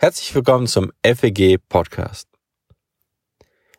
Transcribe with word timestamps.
Herzlich 0.00 0.32
willkommen 0.32 0.68
zum 0.68 0.92
FEG 1.02 1.58
Podcast. 1.68 2.28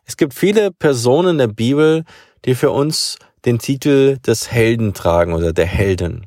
Es 0.04 0.18
gibt 0.18 0.34
viele 0.34 0.70
Personen 0.70 1.30
in 1.30 1.38
der 1.38 1.46
Bibel, 1.46 2.04
die 2.44 2.54
für 2.54 2.72
uns 2.72 3.16
den 3.46 3.58
Titel 3.58 4.18
des 4.18 4.52
Helden 4.52 4.92
tragen 4.92 5.32
oder 5.32 5.54
der 5.54 5.64
Helden. 5.64 6.26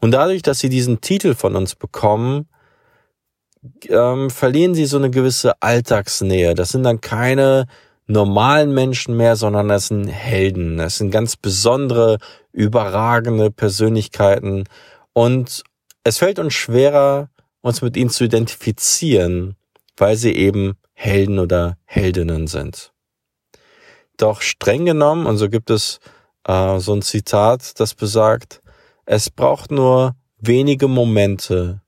Und 0.00 0.10
dadurch, 0.10 0.42
dass 0.42 0.58
sie 0.58 0.68
diesen 0.68 1.00
Titel 1.00 1.36
von 1.36 1.54
uns 1.54 1.76
bekommen, 1.76 2.48
ähm, 3.86 4.30
verlieren 4.30 4.74
sie 4.74 4.86
so 4.86 4.96
eine 4.96 5.10
gewisse 5.12 5.62
Alltagsnähe. 5.62 6.56
Das 6.56 6.70
sind 6.70 6.82
dann 6.82 7.00
keine 7.00 7.68
normalen 8.08 8.74
Menschen 8.74 9.16
mehr, 9.16 9.36
sondern 9.36 9.68
das 9.68 9.86
sind 9.86 10.08
Helden. 10.08 10.78
Das 10.78 10.98
sind 10.98 11.12
ganz 11.12 11.36
besondere, 11.36 12.18
überragende 12.50 13.52
Persönlichkeiten. 13.52 14.64
Und 15.12 15.62
es 16.02 16.18
fällt 16.18 16.40
uns 16.40 16.54
schwerer, 16.54 17.28
uns 17.64 17.80
mit 17.80 17.96
ihnen 17.96 18.10
zu 18.10 18.24
identifizieren, 18.24 19.56
weil 19.96 20.16
sie 20.16 20.34
eben 20.36 20.74
Helden 20.92 21.38
oder 21.38 21.78
Heldinnen 21.86 22.46
sind. 22.46 22.92
Doch 24.18 24.42
streng 24.42 24.84
genommen, 24.84 25.24
und 25.24 25.38
so 25.38 25.48
gibt 25.48 25.70
es 25.70 25.98
äh, 26.46 26.78
so 26.78 26.92
ein 26.92 27.00
Zitat, 27.00 27.80
das 27.80 27.94
besagt, 27.94 28.60
es 29.06 29.30
braucht 29.30 29.70
nur 29.70 30.14
wenige 30.36 30.88
Momente, 30.88 31.80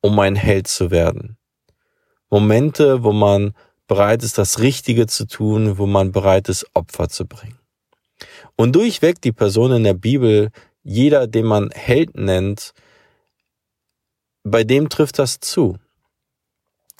um 0.00 0.18
ein 0.18 0.34
Held 0.34 0.66
zu 0.66 0.90
werden. 0.90 1.36
Momente, 2.28 3.04
wo 3.04 3.12
man 3.12 3.54
bereit 3.86 4.24
ist, 4.24 4.36
das 4.36 4.58
Richtige 4.58 5.06
zu 5.06 5.28
tun, 5.28 5.78
wo 5.78 5.86
man 5.86 6.10
bereit 6.10 6.48
ist, 6.48 6.66
Opfer 6.74 7.08
zu 7.08 7.24
bringen. 7.26 7.60
Und 8.56 8.74
durchweg 8.74 9.20
die 9.20 9.32
Person 9.32 9.70
in 9.70 9.84
der 9.84 9.94
Bibel, 9.94 10.50
jeder, 10.82 11.28
den 11.28 11.46
man 11.46 11.70
Held 11.70 12.16
nennt, 12.16 12.74
bei 14.44 14.64
dem 14.64 14.88
trifft 14.88 15.18
das 15.18 15.40
zu. 15.40 15.76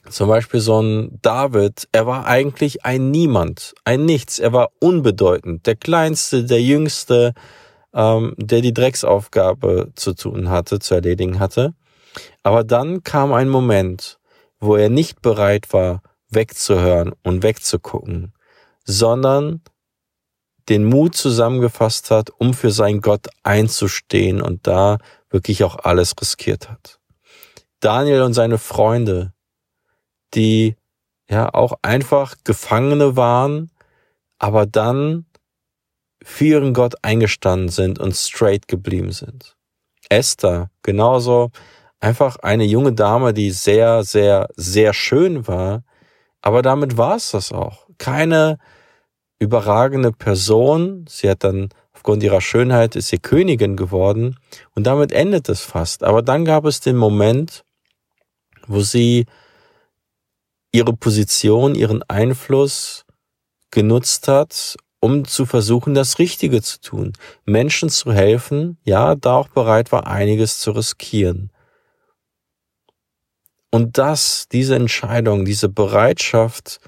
Zum 0.09 0.28
Beispiel 0.28 0.60
so 0.60 0.80
ein 0.80 1.20
David, 1.23 1.88
er 1.92 2.06
war 2.06 2.27
eigentlich 2.27 2.84
ein 2.84 3.11
Niemand, 3.11 3.75
ein 3.84 4.05
Nichts, 4.05 4.41
er 4.41 4.53
war 4.53 4.70
unbedeutend, 4.80 5.67
der 5.67 5.77
Kleinste, 5.77 6.44
der 6.44 6.61
Jüngste, 6.61 7.34
ähm, 7.94 8.34
der 8.36 8.62
die 8.62 8.75
Drecksaufgabe 8.75 9.92
zu 9.94 10.14
tun 10.14 10.48
hatte, 10.48 10.80
zu 10.80 10.94
erledigen 10.94 11.39
hatte. 11.39 11.75
Aber 12.42 12.64
dann 12.64 13.05
kam 13.05 13.33
ein 13.33 13.48
Moment, 13.48 14.19
wo 14.58 14.74
er 14.74 14.89
nicht 14.89 15.22
bereit 15.22 15.72
war, 15.72 16.02
wegzuhören 16.30 17.12
und 17.22 17.42
wegzugucken, 17.42 18.33
sondern 18.84 19.61
den 20.69 20.84
Mut 20.84 21.14
zusammengefasst 21.14 22.11
hat, 22.11 22.30
um 22.39 22.55
für 22.55 22.70
sein 22.70 23.00
Gott 23.00 23.28
einzustehen 23.42 24.41
und 24.41 24.67
da 24.67 24.98
wirklich 25.30 25.64
auch 25.64 25.77
alles 25.84 26.14
riskiert 26.20 26.69
hat. 26.69 26.98
Daniel 27.83 28.22
und 28.22 28.34
seine 28.34 28.58
Freunde, 28.58 29.33
die 30.34 30.77
ja 31.28 31.52
auch 31.52 31.75
einfach 31.83 32.36
Gefangene 32.44 33.16
waren, 33.16 33.70
aber 34.39 34.66
dann 34.66 35.27
für 36.22 36.44
ihren 36.44 36.74
Gott 36.74 36.94
eingestanden 37.02 37.69
sind 37.69 37.98
und 37.98 38.14
straight 38.14 38.69
geblieben 38.69 39.12
sind. 39.12 39.56
Esther, 40.08 40.70
genauso 40.83 41.50
einfach 42.00 42.36
eine 42.36 42.64
junge 42.64 42.92
Dame, 42.92 43.33
die 43.34 43.50
sehr, 43.50 44.05
sehr, 44.05 44.48
sehr 44.56 44.92
schön 44.94 45.46
war, 45.48 45.84
aber 46.41 46.62
damit 46.62 46.96
war 46.96 47.17
es 47.17 47.30
das 47.30 47.52
auch. 47.52 47.86
Keine 47.98 48.58
überragende 49.39 50.12
Person. 50.12 51.05
Sie 51.08 51.28
hat 51.28 51.44
dann 51.44 51.70
aufgrund 51.92 52.22
ihrer 52.22 52.41
Schönheit 52.41 52.96
ist 52.96 53.08
sie 53.08 53.19
Königin 53.19 53.77
geworden 53.77 54.39
und 54.74 54.86
damit 54.86 55.12
endet 55.12 55.48
es 55.48 55.61
fast. 55.61 56.02
Aber 56.02 56.22
dann 56.22 56.44
gab 56.44 56.64
es 56.64 56.80
den 56.80 56.96
Moment, 56.96 57.64
wo 58.66 58.80
sie 58.80 59.27
ihre 60.72 60.94
Position, 60.94 61.74
ihren 61.74 62.02
Einfluss 62.05 63.05
genutzt 63.70 64.28
hat, 64.28 64.77
um 65.00 65.24
zu 65.24 65.46
versuchen, 65.46 65.94
das 65.94 66.18
Richtige 66.18 66.62
zu 66.62 66.80
tun, 66.80 67.12
Menschen 67.45 67.89
zu 67.89 68.12
helfen, 68.12 68.78
ja, 68.84 69.14
da 69.17 69.34
auch 69.34 69.48
bereit 69.48 69.90
war, 69.92 70.06
einiges 70.06 70.61
zu 70.61 70.70
riskieren. 70.70 71.51
Und 73.70 73.98
das, 73.98 74.46
diese 74.52 74.77
Entscheidung, 74.77 75.45
diese 75.45 75.68
Bereitschaft, 75.68 76.78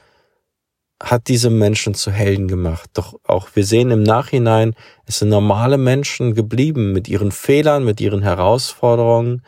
hat 1.02 1.28
diese 1.28 1.50
Menschen 1.50 1.94
zu 1.94 2.10
Helden 2.10 2.46
gemacht. 2.46 2.90
Doch 2.94 3.18
auch 3.24 3.48
wir 3.54 3.64
sehen 3.64 3.90
im 3.90 4.02
Nachhinein, 4.02 4.74
es 5.06 5.18
sind 5.18 5.28
normale 5.28 5.76
Menschen 5.76 6.34
geblieben 6.34 6.92
mit 6.92 7.08
ihren 7.08 7.32
Fehlern, 7.32 7.84
mit 7.84 8.00
ihren 8.00 8.22
Herausforderungen, 8.22 9.42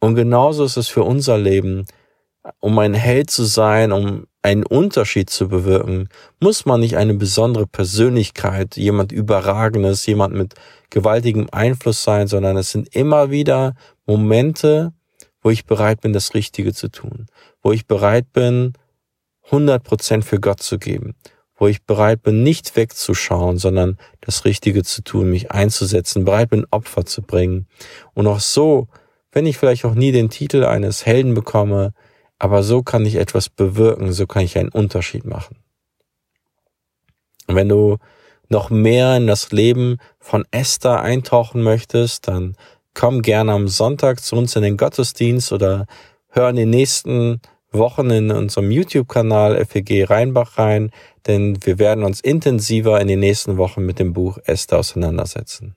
und 0.00 0.14
genauso 0.14 0.64
ist 0.64 0.76
es 0.76 0.88
für 0.88 1.02
unser 1.02 1.38
Leben. 1.38 1.86
Um 2.60 2.78
ein 2.78 2.92
Held 2.92 3.30
zu 3.30 3.44
sein, 3.44 3.90
um 3.90 4.26
einen 4.42 4.64
Unterschied 4.66 5.30
zu 5.30 5.48
bewirken, 5.48 6.10
muss 6.40 6.66
man 6.66 6.80
nicht 6.80 6.98
eine 6.98 7.14
besondere 7.14 7.66
Persönlichkeit, 7.66 8.76
jemand 8.76 9.12
Überragendes, 9.12 10.04
jemand 10.04 10.34
mit 10.34 10.54
gewaltigem 10.90 11.48
Einfluss 11.50 12.04
sein, 12.04 12.26
sondern 12.28 12.58
es 12.58 12.70
sind 12.70 12.94
immer 12.94 13.30
wieder 13.30 13.74
Momente, 14.04 14.92
wo 15.40 15.48
ich 15.48 15.64
bereit 15.64 16.02
bin, 16.02 16.12
das 16.12 16.34
Richtige 16.34 16.74
zu 16.74 16.88
tun, 16.88 17.26
wo 17.62 17.72
ich 17.72 17.86
bereit 17.86 18.32
bin, 18.34 18.74
100 19.46 19.82
Prozent 19.82 20.24
für 20.24 20.40
Gott 20.40 20.62
zu 20.62 20.78
geben, 20.78 21.14
wo 21.56 21.66
ich 21.66 21.84
bereit 21.84 22.22
bin, 22.22 22.42
nicht 22.42 22.76
wegzuschauen, 22.76 23.56
sondern 23.56 23.98
das 24.20 24.44
Richtige 24.44 24.82
zu 24.82 25.02
tun, 25.02 25.30
mich 25.30 25.50
einzusetzen, 25.50 26.24
bereit 26.24 26.50
bin, 26.50 26.66
Opfer 26.70 27.06
zu 27.06 27.22
bringen. 27.22 27.66
Und 28.12 28.26
auch 28.26 28.40
so 28.40 28.88
wenn 29.34 29.46
ich 29.46 29.58
vielleicht 29.58 29.84
auch 29.84 29.94
nie 29.94 30.12
den 30.12 30.30
Titel 30.30 30.64
eines 30.64 31.04
Helden 31.04 31.34
bekomme, 31.34 31.92
aber 32.38 32.62
so 32.62 32.82
kann 32.82 33.04
ich 33.04 33.16
etwas 33.16 33.48
bewirken, 33.48 34.12
so 34.12 34.26
kann 34.26 34.42
ich 34.42 34.56
einen 34.56 34.70
Unterschied 34.70 35.24
machen. 35.24 35.56
Und 37.46 37.56
wenn 37.56 37.68
du 37.68 37.98
noch 38.48 38.70
mehr 38.70 39.16
in 39.16 39.26
das 39.26 39.50
Leben 39.52 39.98
von 40.20 40.44
Esther 40.50 41.02
eintauchen 41.02 41.62
möchtest, 41.62 42.28
dann 42.28 42.56
komm 42.94 43.22
gerne 43.22 43.52
am 43.52 43.68
Sonntag 43.68 44.20
zu 44.20 44.36
uns 44.36 44.54
in 44.56 44.62
den 44.62 44.76
Gottesdienst 44.76 45.52
oder 45.52 45.86
hör 46.28 46.48
in 46.50 46.56
den 46.56 46.70
nächsten 46.70 47.40
Wochen 47.72 48.10
in 48.10 48.30
unserem 48.30 48.70
YouTube-Kanal 48.70 49.64
FEG 49.66 50.08
Rheinbach 50.08 50.58
rein, 50.58 50.92
denn 51.26 51.58
wir 51.64 51.80
werden 51.80 52.04
uns 52.04 52.20
intensiver 52.20 53.00
in 53.00 53.08
den 53.08 53.18
nächsten 53.18 53.56
Wochen 53.56 53.84
mit 53.84 53.98
dem 53.98 54.12
Buch 54.12 54.38
Esther 54.44 54.78
auseinandersetzen. 54.78 55.74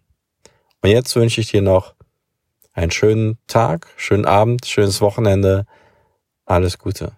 Und 0.83 0.89
jetzt 0.91 1.15
wünsche 1.15 1.41
ich 1.41 1.49
dir 1.49 1.63
noch 1.63 1.96
einen 2.77 2.91
schönen 2.91 3.39
Tag, 3.47 3.87
schönen 3.97 4.25
Abend, 4.25 4.65
schönes 4.65 5.01
Wochenende. 5.01 5.65
Alles 6.45 6.77
Gute. 6.77 7.13